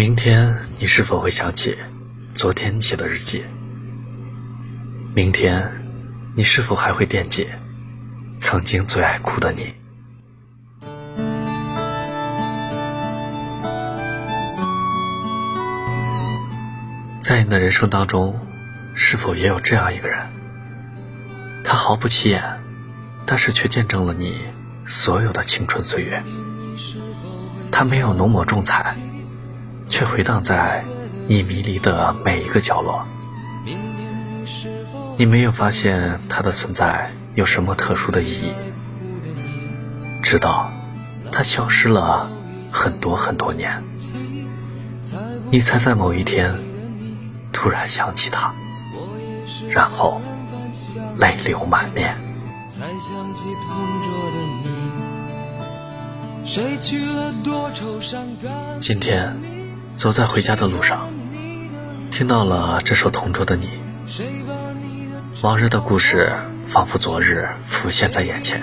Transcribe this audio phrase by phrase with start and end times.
[0.00, 1.76] 明天你是否会想起
[2.32, 3.44] 昨天写的日记？
[5.14, 5.70] 明天
[6.34, 7.46] 你是否还会惦记
[8.38, 9.74] 曾经最爱哭的你？
[17.20, 18.40] 在你的人生当中，
[18.94, 20.26] 是否也有这样一个人？
[21.62, 22.42] 他毫不起眼，
[23.26, 24.38] 但是却见证了你
[24.86, 26.22] 所有的青春岁月。
[27.70, 28.96] 他没有浓抹重彩。
[29.90, 30.84] 却回荡在
[31.28, 33.04] 你迷离的每一个角落。
[35.18, 38.52] 你没有发现它的存在有什么特殊的意义，
[40.22, 40.72] 直到
[41.30, 42.30] 它消失了
[42.70, 43.82] 很多很多年，
[45.50, 46.54] 你才在某一天
[47.52, 48.54] 突然想起他，
[49.68, 50.22] 然后
[51.18, 52.16] 泪流满面。
[58.80, 59.59] 今天。
[60.00, 61.10] 走在回家的路上，
[62.10, 63.68] 听到了这首《同桌的你》，
[65.42, 66.32] 往日的故事
[66.66, 68.62] 仿佛昨日浮现在眼前。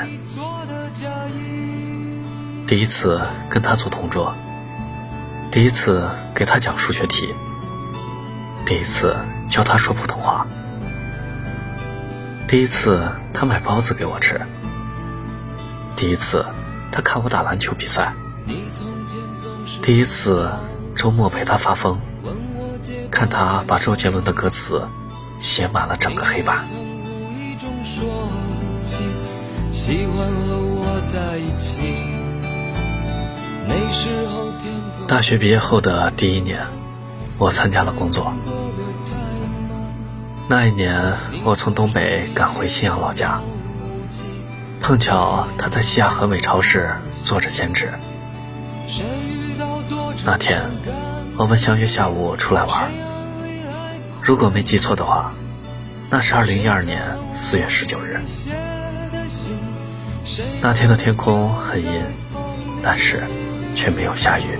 [2.65, 3.21] 第一次
[3.51, 4.33] 跟他做同桌，
[5.51, 7.35] 第一次给他讲数学题，
[8.65, 9.15] 第一次
[9.47, 10.47] 教他说普通话，
[12.47, 14.41] 第一次他买包子给我吃，
[15.95, 16.43] 第一次
[16.91, 18.11] 他看我打篮球比赛，
[19.83, 20.49] 第一次。
[20.97, 21.99] 周末陪他发疯，
[23.11, 24.87] 看他把周杰伦的歌词
[25.39, 26.65] 写满了整个黑板。
[35.07, 36.65] 大学毕业后的第一年，
[37.37, 38.33] 我参加了工作。
[40.49, 41.13] 那一年，
[41.45, 43.39] 我从东北赶回信阳老家，
[44.81, 47.93] 碰巧他在西亚和美超市做着兼职。
[50.29, 50.61] 那天，
[51.37, 52.91] 我们相约下午出来玩。
[54.21, 55.31] 如果没记错的话，
[56.09, 57.01] 那是二零一二年
[57.31, 58.19] 四月十九日。
[60.61, 62.01] 那天的天空很阴，
[62.83, 63.21] 但是
[63.73, 64.59] 却没有下雨。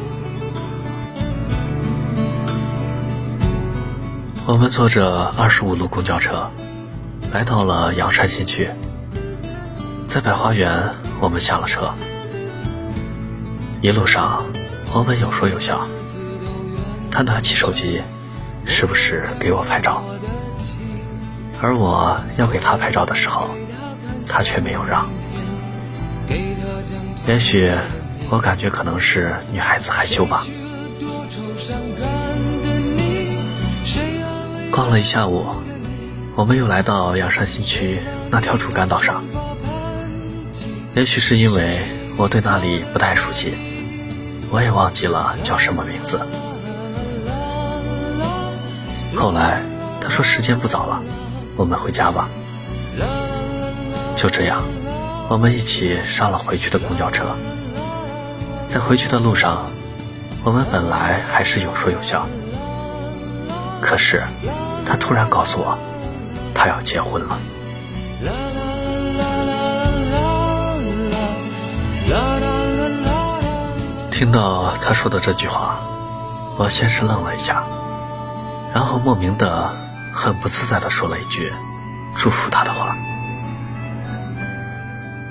[4.46, 6.50] 我们坐着二十五路公交车，
[7.34, 8.70] 来到了阳山新区。
[10.06, 11.94] 在百花园，我们下了车，
[13.82, 14.46] 一路上。
[14.94, 15.88] 我们有说有笑，
[17.12, 18.02] 他拿起手机，
[18.66, 20.04] 时不时给我拍照，
[21.62, 23.50] 而我要给他拍照的时候，
[24.26, 25.08] 他却没有让。
[27.28, 27.72] 也许
[28.30, 30.44] 我感觉可能是女孩子害羞吧。
[34.72, 35.46] 逛了一下午，
[36.36, 38.00] 我们又来到阳山新区
[38.32, 39.24] 那条主干道上。
[40.96, 41.84] 也许是因为
[42.16, 43.54] 我对那里不太熟悉。
[44.50, 46.20] 我也忘记了叫什么名字。
[49.16, 49.62] 后来
[50.00, 51.02] 他说时间不早了，
[51.56, 52.30] 我们回家吧。
[54.16, 54.64] 就这样，
[55.30, 57.26] 我们一起上了回去的公交车。
[58.70, 59.66] 在回去的路上，
[60.44, 62.28] 我们本来还是有说有笑，
[63.82, 64.22] 可是
[64.86, 65.78] 他突然告诉我，
[66.54, 67.38] 他要结婚了。
[74.18, 75.78] 听到他说的这句话，
[76.58, 77.64] 我先是愣了一下，
[78.74, 79.72] 然后莫名的
[80.12, 81.54] 很不自在的说了一句
[82.18, 82.98] 祝福他的话。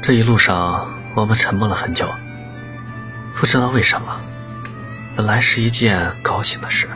[0.01, 2.09] 这一路上我们沉默了很久，
[3.35, 4.21] 不知道为什么，
[5.17, 6.89] 本来是一件高兴的事。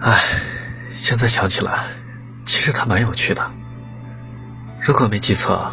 [0.00, 0.24] 唉，
[0.90, 1.84] 现在想起来，
[2.44, 3.48] 其实他蛮有趣的。
[4.80, 5.70] 如果没记错。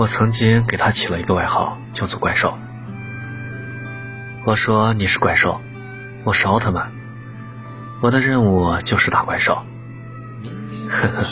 [0.00, 2.56] 我曾经给他起了一个外号，叫做“怪兽”。
[4.46, 5.60] 我说：“你是怪兽，
[6.24, 6.90] 我是奥特曼，
[8.00, 9.62] 我的任务就是打怪兽。”
[10.88, 11.26] 呵呵，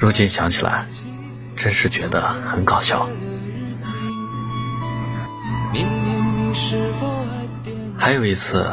[0.00, 0.88] 如今想起来，
[1.54, 3.06] 真是觉得很搞笑。
[7.96, 8.72] 还有一次，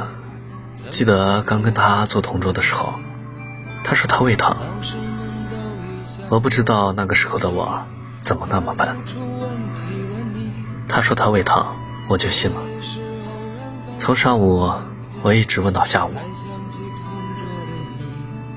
[0.90, 2.96] 记得刚跟他做同桌的时候，
[3.84, 4.58] 他说他胃疼，
[6.30, 7.86] 我不知道那个时候的我。
[8.30, 8.96] 怎么那么笨？
[10.88, 11.66] 他说他胃疼，
[12.08, 12.62] 我就信了。
[13.98, 14.72] 从上午
[15.24, 16.14] 我一直问到下午，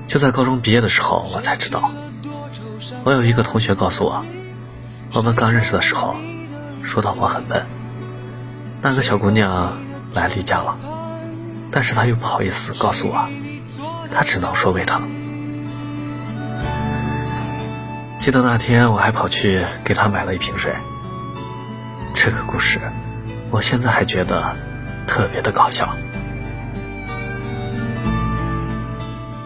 [0.05, 1.89] 就在高中毕业的时候，我才知道，
[3.03, 4.23] 我有一个同学告诉我，
[5.11, 6.15] 我们刚认识的时候，
[6.83, 7.65] 说到我很笨。
[8.79, 9.79] 那个小姑娘
[10.13, 10.77] 来例假了，
[11.71, 13.27] 但是她又不好意思告诉我，
[14.13, 15.01] 她只能说胃疼。
[18.23, 20.73] 记得那天，我还跑去给他买了一瓶水。
[22.13, 22.79] 这个故事，
[23.51, 24.55] 我现在还觉得
[25.05, 25.93] 特别的搞笑。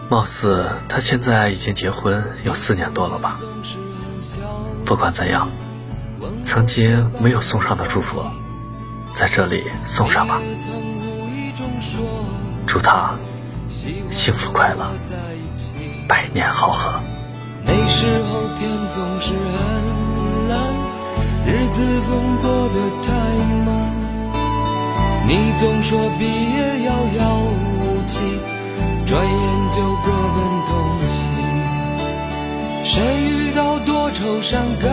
[0.08, 3.34] 貌似他现在已经结婚有四年多了吧。
[4.86, 5.48] 不管怎样，
[6.44, 8.22] 曾经没有送上的祝福，
[9.12, 10.40] 在这里送上吧。
[12.64, 13.16] 祝他
[13.68, 14.88] 幸福快乐，
[16.06, 17.00] 百年好合。
[17.88, 20.56] 时候天总是很蓝，
[21.46, 23.08] 日子总过得太
[23.64, 23.68] 慢。
[25.26, 27.40] 你总说毕业遥遥
[27.80, 28.18] 无期，
[29.04, 30.36] 转眼就各奔
[30.66, 30.76] 东
[31.08, 31.16] 西。
[32.84, 34.88] 谁遇到多愁善感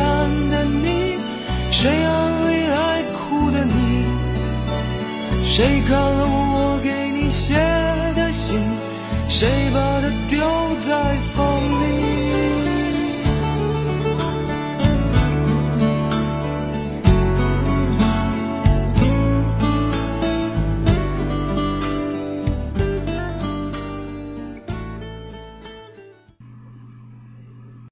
[0.50, 1.18] 的你？
[1.72, 4.06] 谁安慰爱哭的你？
[5.44, 7.54] 谁看了我给你写
[8.16, 8.58] 的信？
[9.28, 10.40] 谁把它丢
[10.82, 11.46] 在风
[11.82, 12.55] 里？